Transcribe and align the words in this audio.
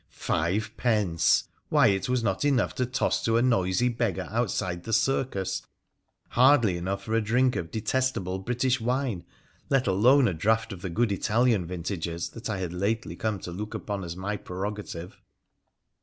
Five 0.09 0.71
pence! 0.77 1.43
Why, 1.69 1.85
it 1.89 2.09
was 2.09 2.23
not 2.23 2.43
enough 2.43 2.73
to 2.73 2.87
toss 2.87 3.23
to 3.23 3.37
a 3.37 3.43
Eoisy 3.43 3.95
beggar 3.95 4.27
outside 4.31 4.81
the 4.83 4.93
circus— 4.93 5.61
hardly 6.29 6.75
enough 6.75 7.03
for 7.03 7.13
a 7.13 7.21
drink 7.21 7.55
of 7.55 7.69
detestable 7.69 8.39
British 8.39 8.81
wine, 8.81 9.23
let 9.69 9.85
alone 9.85 10.27
a 10.27 10.33
draught 10.33 10.73
of 10.73 10.81
the 10.81 10.89
good 10.89 11.11
Italian 11.11 11.67
vintages 11.67 12.29
that 12.29 12.49
I 12.49 12.57
had 12.57 12.73
lately 12.73 13.15
come 13.15 13.37
to 13.41 13.51
look 13.51 13.75
upon 13.75 14.03
as 14.03 14.17
my 14.17 14.37
prerogative 14.37 15.21